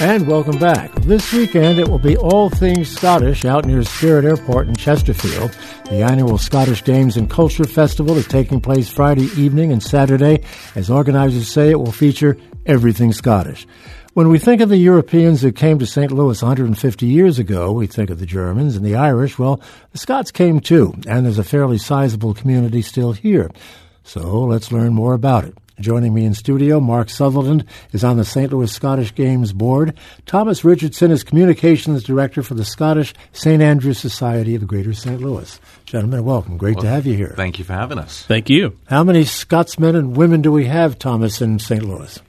[0.00, 0.94] And welcome back.
[1.02, 5.54] This weekend it will be all things Scottish out near Spirit Airport in Chesterfield.
[5.90, 10.42] The annual Scottish Games and Culture Festival is taking place Friday evening and Saturday.
[10.74, 13.66] As organizers say, it will feature everything Scottish.
[14.14, 16.10] When we think of the Europeans who came to St.
[16.10, 19.38] Louis 150 years ago, we think of the Germans and the Irish.
[19.38, 19.60] Well,
[19.92, 23.50] the Scots came too, and there's a fairly sizable community still here.
[24.04, 25.58] So let's learn more about it.
[25.80, 28.52] Joining me in studio, Mark Sutherland is on the St.
[28.52, 29.96] Louis Scottish Games Board.
[30.26, 33.62] Thomas Richardson is Communications Director for the Scottish St.
[33.62, 35.22] Andrews Society of Greater St.
[35.22, 35.58] Louis.
[35.86, 36.58] Gentlemen, welcome.
[36.58, 37.32] Great well, to have you here.
[37.34, 38.26] Thank you for having us.
[38.26, 38.76] Thank you.
[38.88, 41.82] How many Scotsmen and women do we have, Thomas, in St.
[41.82, 42.20] Louis?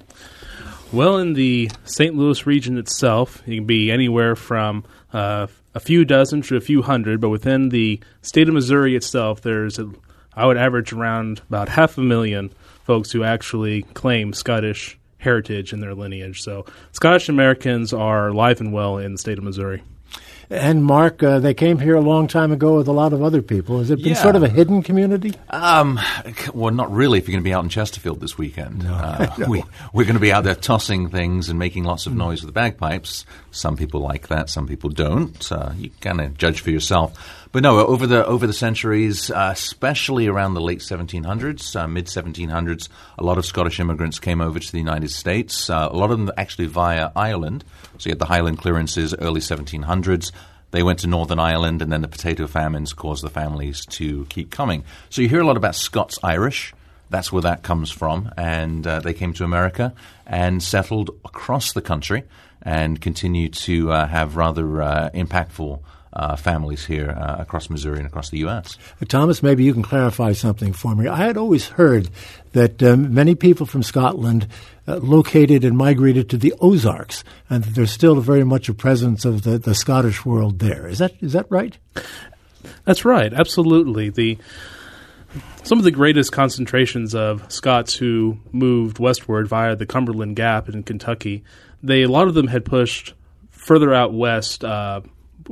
[0.93, 2.15] Well, in the St.
[2.15, 6.83] Louis region itself, it can be anywhere from uh, a few dozen to a few
[6.83, 9.91] hundred, but within the state of Missouri itself, there's, a,
[10.33, 15.79] I would average around about half a million folks who actually claim Scottish heritage in
[15.81, 16.41] their lineage.
[16.41, 19.83] So Scottish Americans are alive and well in the state of Missouri.
[20.49, 23.41] And Mark, uh, they came here a long time ago with a lot of other
[23.41, 23.79] people.
[23.79, 24.13] Has it been Yeah.
[24.15, 25.33] sort of a hidden community?
[25.49, 25.97] Um,
[26.53, 27.19] well, not really.
[27.19, 30.19] If you're going to be out in Chesterfield this weekend, uh, we we're going to
[30.19, 33.25] be out there tossing things and making lots of noise with the bagpipes.
[33.51, 35.49] Some people like that, some people don't.
[35.49, 37.40] Uh, you kind of judge for yourself.
[37.51, 42.05] But no, over the over the centuries, uh, especially around the late 1700s, uh, mid
[42.05, 42.87] 1700s,
[43.19, 45.69] a lot of Scottish immigrants came over to the United States.
[45.69, 47.65] Uh, a lot of them actually via Ireland.
[47.97, 50.31] So you had the Highland clearances, early 1700s.
[50.71, 54.49] They went to Northern Ireland, and then the potato famines caused the families to keep
[54.49, 54.85] coming.
[55.09, 56.73] So you hear a lot about Scots Irish.
[57.09, 58.31] That's where that comes from.
[58.37, 59.93] And uh, they came to America
[60.25, 62.23] and settled across the country
[62.61, 65.81] and continue to uh, have rather uh, impactful
[66.13, 68.77] uh, families here uh, across Missouri and across the U.S.
[69.07, 71.07] Thomas, maybe you can clarify something for me.
[71.07, 72.09] I had always heard
[72.53, 74.47] that um, many people from Scotland
[74.87, 79.25] uh, located and migrated to the Ozarks, and that there's still very much a presence
[79.25, 80.87] of the, the Scottish world there.
[80.87, 81.77] Is that is that right?
[82.85, 84.09] That's right, absolutely.
[84.09, 84.37] The
[85.63, 90.83] some of the greatest concentrations of Scots who moved westward via the Cumberland Gap in
[90.83, 91.43] Kentucky,
[91.81, 93.13] they a lot of them had pushed
[93.49, 95.01] further out west, uh,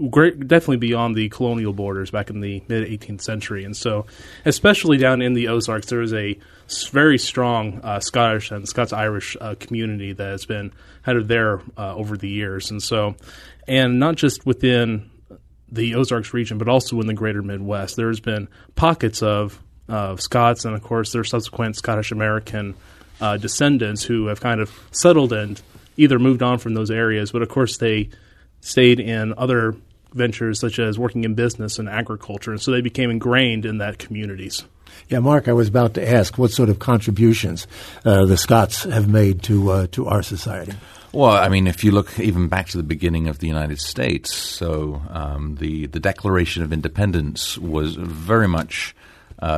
[0.09, 4.05] great, definitely beyond the colonial borders back in the mid 18th century, and so
[4.45, 6.39] especially down in the Ozarks, there is a
[6.91, 10.71] very strong uh, Scottish and Scots Irish uh, community that has been
[11.03, 13.15] kind of there uh, over the years, and so
[13.67, 15.09] and not just within
[15.71, 17.95] the Ozarks region, but also in the greater Midwest.
[17.95, 22.75] There's been pockets of, of Scots and, of course, their subsequent Scottish American
[23.21, 25.61] uh, descendants who have kind of settled and
[25.97, 28.09] either moved on from those areas, but of course they
[28.61, 29.75] stayed in other
[30.13, 33.99] ventures such as working in business and agriculture, and so they became ingrained in that
[33.99, 34.65] communities.
[35.07, 37.67] Yeah, Mark, I was about to ask what sort of contributions
[38.05, 40.73] uh, the Scots have made to uh, to our society.
[41.11, 44.35] Well, I mean, if you look even back to the beginning of the United States,
[44.35, 48.95] so um, the the Declaration of Independence was very much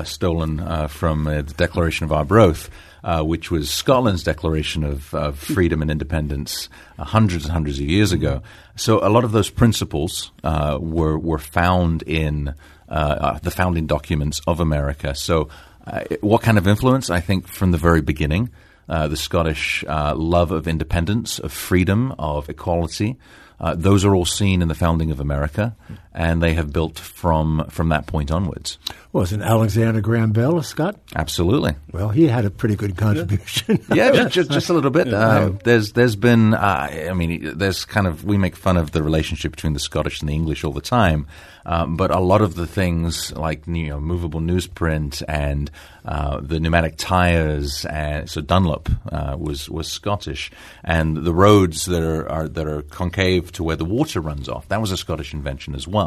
[0.03, 2.69] stolen uh, from uh, the Declaration of Arbroath,
[3.03, 6.69] uh, which was Scotland's declaration of, of freedom and independence
[6.99, 8.41] uh, hundreds and hundreds of years ago.
[8.75, 12.53] So a lot of those principles uh, were were found in
[12.89, 15.15] uh, uh, the founding documents of America.
[15.15, 15.49] So,
[15.87, 17.09] uh, what kind of influence?
[17.09, 18.49] I think from the very beginning
[18.89, 23.17] uh, the Scottish uh, love of independence, of freedom, of equality.
[23.59, 25.75] Uh, those are all seen in the founding of America,
[26.13, 28.77] and they have built from from that point onwards.
[29.13, 30.97] Wasn't Alexander Graham Bell a Scot?
[31.15, 31.75] Absolutely.
[31.91, 33.83] Well, he had a pretty good contribution.
[33.93, 35.13] Yeah, just, just just a little bit.
[35.13, 39.03] Um, there's there's been uh, I mean there's kind of we make fun of the
[39.03, 41.27] relationship between the Scottish and the English all the time,
[41.65, 45.69] um, but a lot of the things like you know movable newsprint and
[46.05, 50.51] uh, the pneumatic tires, and so Dunlop uh, was was Scottish,
[50.83, 54.67] and the roads that are, are that are concave to where the water runs off
[54.69, 56.00] that was a Scottish invention as well.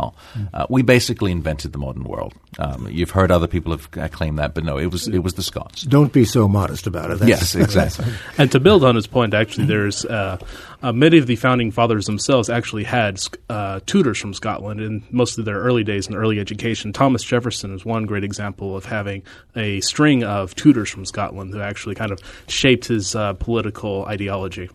[0.53, 2.35] Uh, we basically invented the modern world.
[2.59, 5.43] Um, you've heard other people have claimed that, but no, it was it was the
[5.43, 5.83] Scots.
[5.83, 7.19] Don't be so modest about it.
[7.19, 8.07] That's- Yes, exactly.
[8.39, 10.39] And to build on his point, actually, there's uh,
[10.83, 15.39] uh, many of the founding fathers themselves actually had uh, tutors from Scotland in most
[15.39, 16.93] of their early days in early education.
[16.93, 19.23] Thomas Jefferson is one great example of having
[19.57, 22.19] a string of tutors from Scotland who actually kind of
[22.49, 24.69] shaped his uh, political ideology.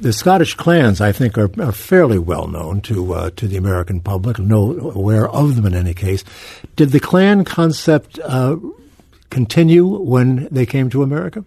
[0.00, 4.00] The Scottish clans, I think, are, are fairly well known to uh, to the American
[4.00, 6.24] public, know aware of them in any case.
[6.76, 8.56] Did the clan concept uh,
[9.30, 11.44] continue when they came to America?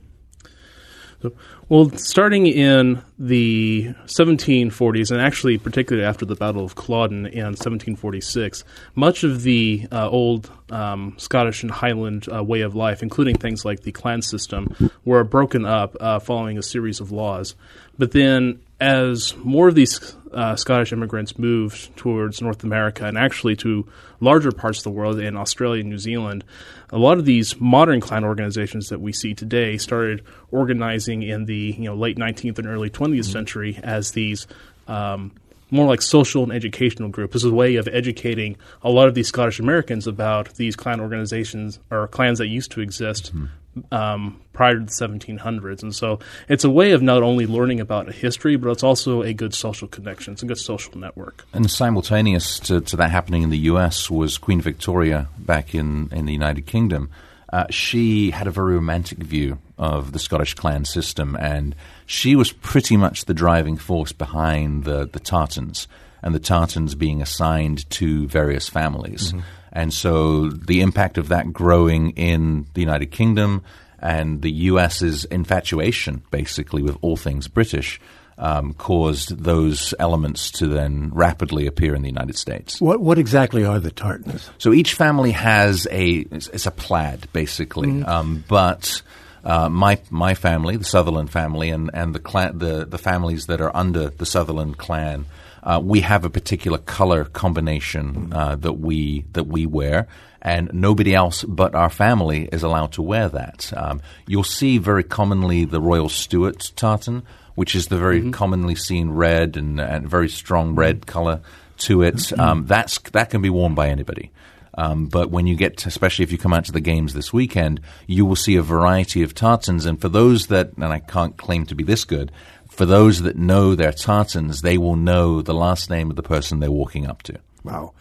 [1.69, 8.63] Well, starting in the 1740s, and actually particularly after the Battle of Culloden in 1746,
[8.95, 13.65] much of the uh, old um, Scottish and Highland uh, way of life, including things
[13.65, 14.75] like the clan system,
[15.05, 17.53] were broken up uh, following a series of laws.
[17.99, 23.55] But then, as more of these uh, Scottish immigrants moved towards North America and actually
[23.57, 23.87] to
[24.19, 26.43] larger parts of the world in Australia and New Zealand,
[26.89, 31.75] a lot of these modern clan organizations that we see today started organizing in the
[31.77, 33.31] you know late 19th and early 20th mm-hmm.
[33.31, 34.47] century as these
[34.87, 35.31] um,
[35.71, 37.33] more like social and educational groups.
[37.33, 40.99] This is a way of educating a lot of these Scottish Americans about these clan
[40.99, 43.45] organizations or clans that used to exist mm-hmm
[43.91, 45.83] um, prior to the 1700s.
[45.83, 49.21] And so it's a way of not only learning about a history, but it's also
[49.21, 50.33] a good social connection.
[50.33, 51.45] It's a good social network.
[51.53, 54.09] And simultaneous to, to that happening in the U.S.
[54.09, 57.09] was Queen Victoria back in, in the United Kingdom.
[57.51, 61.75] Uh, she had a very romantic view of the Scottish clan system, and
[62.05, 65.87] she was pretty much the driving force behind the, the Tartans,
[66.21, 69.31] and the Tartans being assigned to various families.
[69.31, 69.39] Mm-hmm.
[69.71, 73.63] And so the impact of that growing in the United Kingdom
[73.99, 77.99] and the US's infatuation, basically, with all things British.
[78.41, 82.79] Um, caused those elements to then rapidly appear in the United States.
[82.79, 84.49] What what exactly are the tartans?
[84.59, 89.01] So each family has a it's, it's a plaid basically, mm um, but.
[89.41, 93.61] Uh, my my family, the Sutherland family, and and the clan, the the families that
[93.61, 95.25] are under the Sutherland clan
[95.63, 100.07] uh, we have a particular color combination uh, that we that we wear,
[100.41, 103.71] and nobody else but our family is allowed to wear that.
[103.75, 107.23] Um, you'll see very commonly the Royal Stuart tartan,
[107.59, 108.31] which is the very mm-hmm.
[108.31, 111.41] commonly seen red and, and, very strong red color
[111.77, 112.15] to it.
[112.15, 112.39] Mm-hmm.
[112.39, 114.31] Um, that's that can be worn by anybody.
[114.75, 117.33] Um, but when you get, to, especially if you come out to the games this
[117.33, 119.85] weekend, you will see a variety of tartans.
[119.85, 122.31] And for those that, and I can't claim to be this good,
[122.69, 126.61] for those that know their tartans, they will know the last name of the person
[126.61, 127.39] they're walking up to.
[127.65, 127.91] Wow.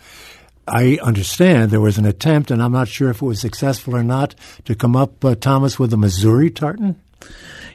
[0.68, 4.04] I understand there was an attempt, and I'm not sure if it was successful or
[4.04, 6.94] not, to come up, uh, Thomas, with a Missouri tartan?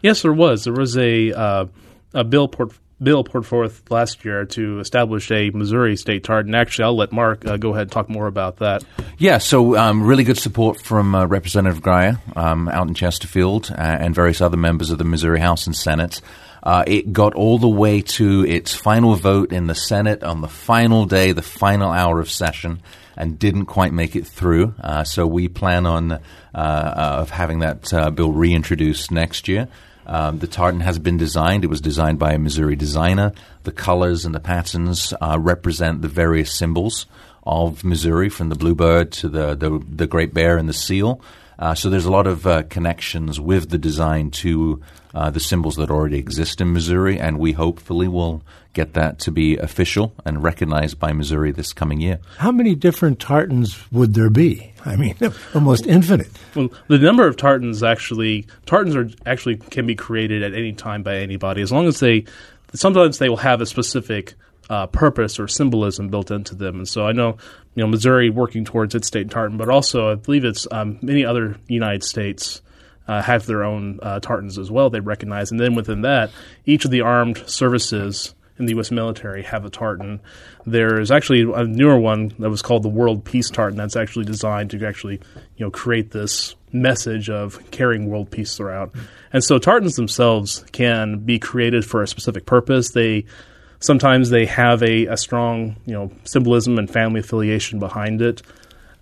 [0.04, 0.66] Yes, there was.
[0.66, 1.66] There was a, uh,
[2.14, 6.54] a bill put, bill put forth last year to establish a Missouri state tartan.
[6.54, 8.84] Actually, I'll let Mark uh, go ahead and talk more about that.
[9.18, 13.76] Yeah, so um, really good support from uh, Representative Greyer um, out in Chesterfield uh,
[13.78, 16.20] and various other members of the Missouri House and Senate.
[16.62, 20.50] Uh, it got all the way to its final vote in the Senate on the
[20.50, 22.82] final day, the final hour of session,
[23.16, 24.76] and didn't quite make it through.
[24.82, 26.20] Uh, so we plan on uh,
[26.54, 29.70] of having that bill reintroduced next year.
[30.06, 31.64] Um, the tartan has been designed.
[31.64, 33.32] It was designed by a Missouri designer.
[33.64, 37.06] The colors and the patterns uh, represent the various symbols
[37.46, 41.22] of Missouri, from the bluebird to the, the, the great bear and the seal.
[41.60, 44.82] Uh, so there's a lot of uh, connections with the design to
[45.14, 48.42] uh, the symbols that already exist in Missouri, and we hopefully will
[48.74, 52.20] get that to be official and recognized by Missouri this coming year.
[52.38, 54.74] How many different tartans would there be?
[54.86, 55.16] I mean,
[55.56, 56.32] almost infinite.
[56.56, 61.04] Well, the number of tartans actually tartans are actually can be created at any time
[61.04, 62.26] by anybody as long as they
[62.74, 64.34] sometimes they will have a specific
[64.70, 66.78] uh, purpose or symbolism built into them.
[66.78, 67.38] And so I know,
[67.76, 71.26] you know, Missouri working towards its state tartan, but also I believe it's um, many
[71.26, 72.62] other United States
[73.08, 74.90] uh, have their own uh, tartans as well.
[74.90, 76.32] They recognize, and then within that,
[76.66, 78.92] each of the armed services in the U.S.
[78.92, 80.22] military have a tartan.
[80.66, 83.78] There is actually a newer one that was called the World Peace Tartan.
[83.78, 85.20] That's actually designed to actually,
[85.58, 88.94] you know, create this message of carrying world peace throughout.
[89.32, 92.92] And so tartans themselves can be created for a specific purpose.
[92.92, 93.26] They
[93.80, 98.42] sometimes they have a, a strong, you know, symbolism and family affiliation behind it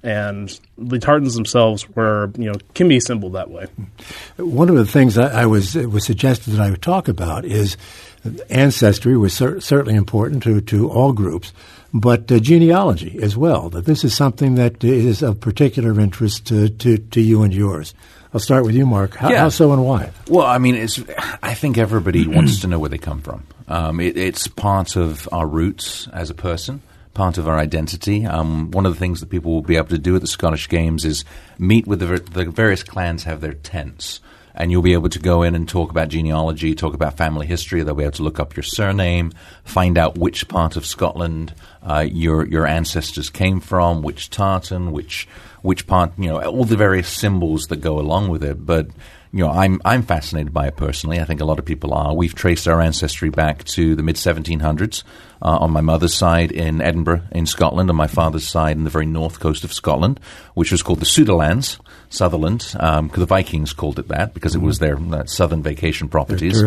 [0.03, 3.67] and the tartans themselves were you know can be assembled that way.
[4.38, 7.77] One of the things I, I was was suggested that I would talk about is
[8.50, 11.54] ancestry was cer- certainly important to to all groups,
[11.94, 13.70] but uh, genealogy as well.
[13.70, 17.94] That this is something that is of particular interest to to, to you and yours.
[18.34, 19.16] I'll start with you, Mark.
[19.16, 19.40] How, yeah.
[19.40, 20.12] how so and why?
[20.28, 21.01] Well, I mean, it's.
[21.44, 23.46] I think everybody wants to know where they come from.
[23.68, 26.82] Um, it, it's part of our roots as a person
[27.13, 28.25] part of our identity.
[28.25, 30.70] Um, one of the things that people will be able to do at the Scottish
[30.70, 31.25] Games is
[31.58, 34.20] meet with the, the various clans have their tents.
[34.53, 37.84] And you'll be able to go in and talk about genealogy, talk about family history.
[37.84, 39.31] They'll be able to look up your surname,
[39.63, 41.53] find out which part of Scotland
[41.84, 45.27] uh, your your ancestors came from, which tartan, which
[45.62, 48.65] which part, you know, all the various symbols that go along with it.
[48.65, 48.88] But
[49.33, 51.19] you know, I'm I'm fascinated by it personally.
[51.19, 52.13] I think a lot of people are.
[52.13, 55.03] We've traced our ancestry back to the mid 1700s.
[55.43, 58.91] Uh, on my mother's side in Edinburgh, in Scotland, on my father's side in the
[58.91, 60.19] very north coast of Scotland,
[60.53, 64.77] which was called the Suderlands, Sutherland, um, the Vikings called it that because it was
[64.77, 66.61] their uh, southern vacation properties.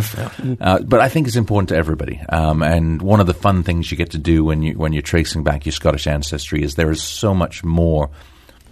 [0.60, 2.20] Uh, but I think it's important to everybody.
[2.30, 5.02] Um, and one of the fun things you get to do when you when you're
[5.02, 8.10] tracing back your Scottish ancestry is there is so much more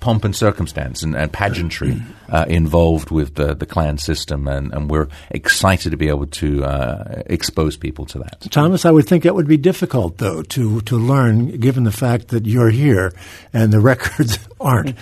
[0.03, 4.91] pomp and circumstance and, and pageantry uh, involved with the, the clan system, and, and
[4.91, 8.41] we're excited to be able to uh, expose people to that.
[8.51, 12.29] Thomas, I would think it would be difficult, though, to, to learn, given the fact
[12.29, 13.13] that you're here
[13.53, 14.99] and the records aren't.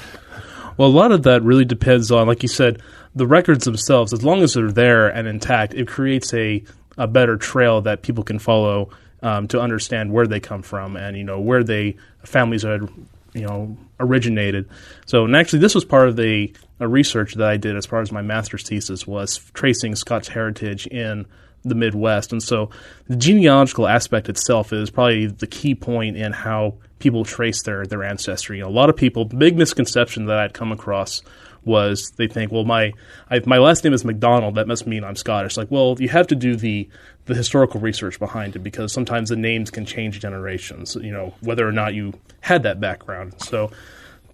[0.77, 2.83] Well, a lot of that really depends on, like you said,
[3.15, 4.13] the records themselves.
[4.13, 6.63] As long as they're there and intact, it creates a,
[6.99, 8.91] a better trail that people can follow
[9.23, 12.89] um, to understand where they come from and you know where they families are
[13.35, 14.69] you know originated.
[15.07, 18.13] So, and actually, this was part of the research that I did as part of
[18.13, 21.27] my master's thesis was tracing Scots heritage in
[21.63, 22.33] the Midwest.
[22.33, 22.71] And so,
[23.07, 28.05] the genealogical aspect itself is probably the key point in how people trace their their
[28.05, 28.61] ancestry.
[28.61, 31.23] A lot of people, big misconception that I'd come across
[31.65, 32.93] was they think, well, my
[33.31, 35.57] I, my last name is McDonald, that must mean I'm Scottish.
[35.57, 36.89] Like, well, you have to do the
[37.27, 40.97] the historical research behind it because sometimes the names can change generations.
[41.01, 43.35] You know, whether or not you had that background.
[43.43, 43.71] So,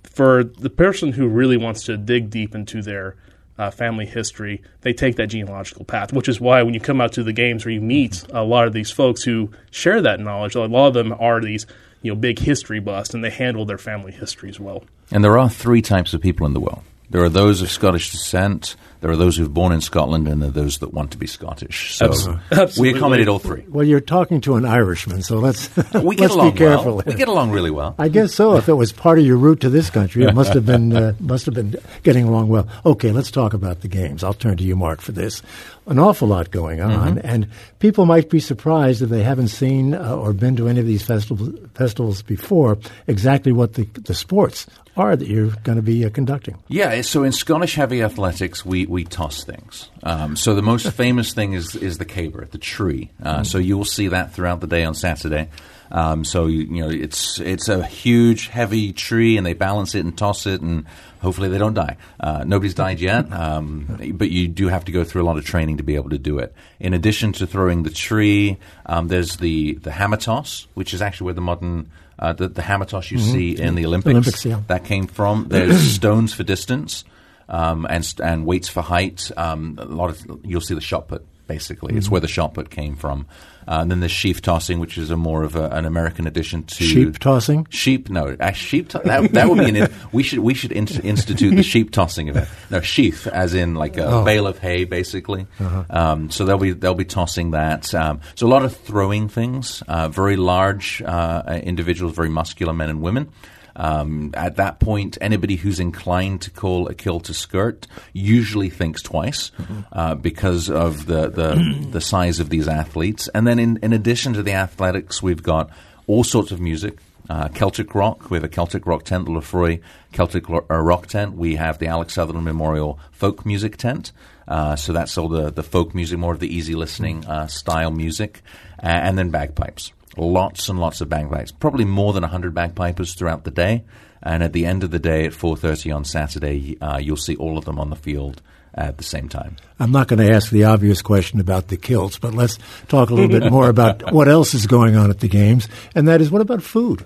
[0.02, 3.16] for the person who really wants to dig deep into their
[3.58, 7.12] uh, family history, they take that genealogical path, which is why when you come out
[7.12, 10.54] to the games where you meet a lot of these folks who share that knowledge,
[10.54, 11.66] a lot of them are these
[12.02, 14.84] you know big history buffs and they handle their family histories well.
[15.10, 16.82] And there are three types of people in the world.
[17.08, 20.48] There are those of Scottish descent, there are those who've born in Scotland, and there
[20.48, 21.94] are those that want to be Scottish.
[21.94, 22.72] So Absolutely.
[22.80, 23.64] we accommodate all three.
[23.68, 26.96] Well, you're talking to an Irishman, so let's, We get let's along be careful.
[26.96, 27.04] well.
[27.06, 27.94] We get along really well.
[27.98, 28.56] I guess so.
[28.56, 31.14] If it was part of your route to this country, it must have been uh,
[31.20, 32.68] must have been getting along well.
[32.84, 34.22] Okay, let's talk about the games.
[34.24, 35.42] I'll turn to you, Mark, for this.
[35.86, 37.48] An awful lot going on, and
[37.78, 41.04] people might be surprised if they haven't seen uh, or been to any of these
[41.04, 42.78] festivals festivals before.
[43.06, 46.56] Exactly what the the sports are that you're going to be uh, conducting.
[46.68, 49.90] Yeah, so in Scottish heavy athletics, we, we toss things.
[50.02, 53.10] Um, so the most famous thing is is the caber, the tree.
[53.22, 55.48] Uh, So you will see that throughout the day on Saturday.
[55.90, 60.04] Um, so you, you know it's it's a huge, heavy tree, and they balance it
[60.04, 60.84] and toss it, and
[61.20, 61.96] hopefully they don't die.
[62.18, 65.44] Uh, nobody's died yet, um, but you do have to go through a lot of
[65.44, 66.54] training to be able to do it.
[66.80, 71.26] In addition to throwing the tree, um, there's the the hammer toss, which is actually
[71.26, 74.60] where the modern uh, the, the hammer toss you see in the Olympics, Olympics, yeah.
[74.66, 75.46] that came from.
[75.48, 77.04] There's stones for distance
[77.48, 79.30] um, and and weights for height.
[79.36, 81.24] Um, a lot of you'll see the shot put.
[81.46, 83.26] Basically, it's where the shot put came from.
[83.68, 86.64] Uh, and then there's sheaf tossing, which is a more of a, an American addition
[86.64, 87.66] to Sheep tossing.
[87.70, 88.88] Sheep, no, uh, sheep.
[88.90, 89.92] To- that, that would be an.
[90.10, 92.48] We should we should in- institute the sheep tossing event.
[92.70, 94.24] No, sheaf, as in like a Oh.
[94.24, 95.46] bale of hay, basically.
[95.88, 97.94] Um, so they'll be they'll be tossing that.
[97.94, 99.82] Um, so a lot of throwing things.
[99.86, 103.30] Uh, very large uh, individuals, very muscular men and women.
[103.76, 109.02] Um, at that point, anybody who's inclined to call a kill to skirt usually thinks
[109.02, 109.50] twice
[109.92, 113.28] uh, because of the, the the size of these athletes.
[113.28, 115.70] And then, in, in addition to the athletics, we've got
[116.06, 116.98] all sorts of music.
[117.28, 118.30] Uh, Celtic rock.
[118.30, 121.34] We have a Celtic rock tent, the Laphroaig Celtic Ro- uh, rock tent.
[121.34, 124.12] We have the Alex Sutherland Memorial folk music tent.
[124.46, 127.90] Uh, so that's all the, the folk music, more of the easy listening uh, style
[127.90, 128.42] music,
[128.80, 129.92] uh, and then bagpipes.
[130.16, 131.52] Lots and lots of bagpipes.
[131.52, 133.84] Probably more than hundred bagpipers throughout the day.
[134.22, 137.36] And at the end of the day, at four thirty on Saturday, uh, you'll see
[137.36, 138.40] all of them on the field
[138.74, 139.56] at the same time.
[139.78, 142.58] I'm not going to ask the obvious question about the kilts, but let's
[142.88, 146.06] talk a little bit more about what else is going on at the games, and
[146.08, 147.04] that is what about food?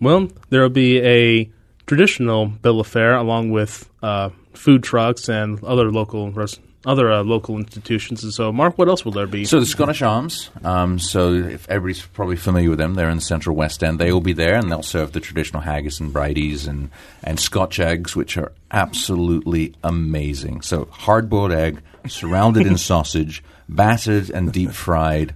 [0.00, 1.50] Well, there will be a
[1.86, 7.22] traditional bill of fare along with uh, food trucks and other local res- other uh,
[7.22, 8.24] local institutions.
[8.24, 9.44] And so, Mark, what else will there be?
[9.44, 10.48] So the Scottish Arms.
[10.64, 13.98] Um, so if everybody's probably familiar with them, they're in the Central West End.
[13.98, 16.90] They will be there, and they'll serve the traditional haggis and bridies and
[17.22, 20.62] and Scotch eggs, which are absolutely amazing.
[20.62, 25.34] So hard boiled egg surrounded in sausage, battered and deep fried.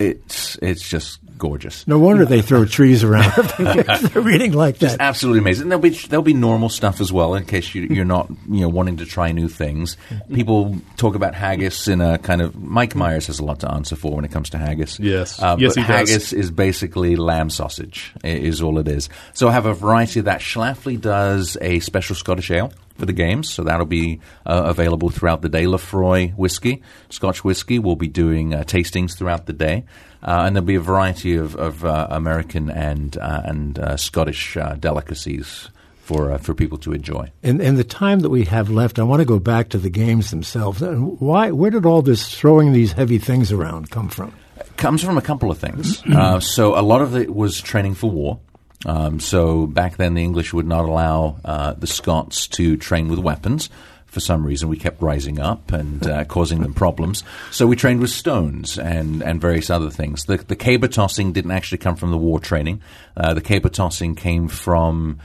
[0.00, 1.84] It's it's just gorgeous.
[1.88, 4.92] No wonder they throw trees around if they're reading like that.
[4.92, 5.62] It's absolutely amazing.
[5.62, 8.60] And there'll be there'll be normal stuff as well in case you, you're not you
[8.60, 9.96] know wanting to try new things.
[10.32, 13.96] People talk about haggis in a kind of Mike Myers has a lot to answer
[13.96, 15.00] for when it comes to haggis.
[15.00, 15.42] Yes.
[15.42, 15.98] uh, Yes, but he does.
[16.10, 18.12] haggis is basically lamb sausage.
[18.22, 19.08] Is all it is.
[19.32, 20.40] So I have a variety of that.
[20.40, 25.42] Schlafly does a special Scottish ale for the games, so that'll be uh, available throughout
[25.42, 25.64] the day.
[25.64, 29.84] Laphroaig whiskey, Scotch whiskey, will be doing uh, tastings throughout the day,
[30.22, 34.56] uh, and there'll be a variety of, of uh, American and uh, and uh, Scottish
[34.56, 35.70] uh, delicacies
[36.10, 37.30] for uh, for people to enjoy.
[37.42, 39.90] In, in the time that we have left, I want to go back to the
[39.90, 40.82] games themselves.
[40.82, 41.50] And why?
[41.50, 44.32] Where did all this throwing these heavy things around come from?
[44.56, 46.02] It comes from a couple of things.
[46.14, 48.40] uh, so a lot of it was training for war.
[48.86, 53.18] Um, so back then, the English would not allow uh, the Scots to train with
[53.18, 53.68] weapons.
[54.06, 57.22] For some reason, we kept rising up and uh, causing them problems.
[57.52, 60.24] So we trained with stones and, and various other things.
[60.24, 62.80] The, the caber tossing didn't actually come from the war training.
[63.16, 65.20] Uh, the caber tossing came from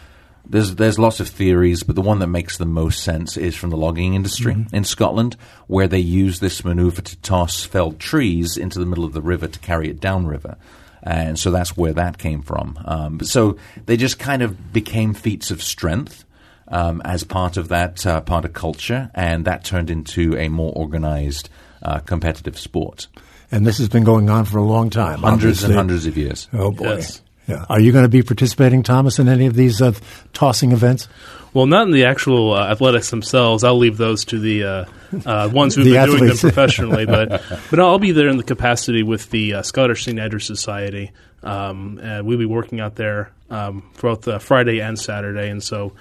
[0.47, 3.71] there's there's lots of theories, but the one that makes the most sense is from
[3.71, 4.75] the logging industry mm-hmm.
[4.75, 5.35] in Scotland,
[5.67, 9.47] where they use this maneuver to toss felled trees into the middle of the river
[9.47, 10.57] to carry it downriver.
[11.05, 12.79] And so that's where that came from.
[12.83, 16.25] Um, so they just kind of became feats of strength
[16.67, 20.74] um, as part of that uh, part of culture, and that turned into a more
[20.75, 21.50] organized
[21.83, 23.07] uh, competitive sport.
[23.51, 25.19] And this has been going on for a long time.
[25.19, 25.65] Hundreds obviously.
[25.67, 26.47] and hundreds of years.
[26.51, 26.95] Oh, boy.
[26.95, 27.21] Yes.
[27.47, 27.65] Yeah.
[27.69, 29.93] Are you going to be participating, Thomas, in any of these uh,
[30.33, 31.07] tossing events?
[31.53, 33.63] Well, not in the actual uh, athletics themselves.
[33.63, 34.85] I'll leave those to the uh,
[35.25, 36.19] uh ones who've the been athletes.
[36.19, 37.05] doing them professionally.
[37.05, 41.11] but but I'll be there in the capacity with the uh, Scottish St Andrew Society,
[41.43, 45.49] um, and we'll be working out there um, both Friday and Saturday.
[45.49, 45.93] And so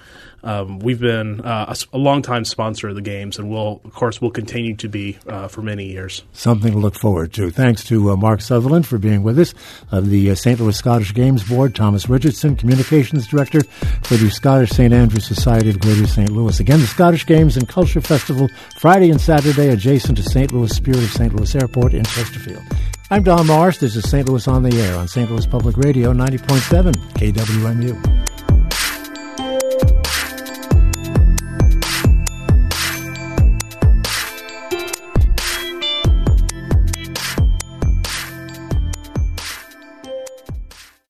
[0.45, 4.21] um, we've been uh, a, a long-time sponsor of the games, and we'll, of course,
[4.21, 6.23] will continue to be uh, for many years.
[6.33, 7.49] Something to look forward to.
[7.49, 9.53] Thanks to uh, Mark Sutherland for being with us,
[9.91, 10.59] of the uh, St.
[10.59, 13.61] Louis Scottish Games Board, Thomas Richardson, Communications Director
[14.03, 14.93] for the Scottish St.
[14.93, 16.29] Andrew Society of Greater St.
[16.29, 16.59] Louis.
[16.59, 18.47] Again, the Scottish Games and Culture Festival,
[18.79, 20.51] Friday and Saturday, adjacent to St.
[20.51, 21.33] Louis Spirit of St.
[21.33, 22.63] Louis Airport in Chesterfield.
[23.09, 23.79] I'm Don Marsh.
[23.79, 24.27] This is St.
[24.27, 25.29] Louis on the Air on St.
[25.29, 28.24] Louis Public Radio 90.7 KWMU.